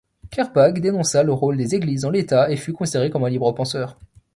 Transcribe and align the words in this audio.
Koerbagh 0.33 0.81
dénonça 0.81 1.21
le 1.21 1.31
rôle 1.31 1.57
des 1.57 1.75
Églises 1.75 2.01
dans 2.01 2.09
l'État, 2.09 2.49
et 2.49 2.57
fut 2.57 2.73
considéré 2.73 3.11
comme 3.11 3.23
un 3.25 3.29
libre-penseur. 3.29 3.99